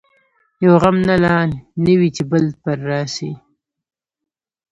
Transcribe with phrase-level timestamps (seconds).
[0.63, 1.37] یو غم نه لا
[1.83, 3.31] نه وي چي بل پر راسي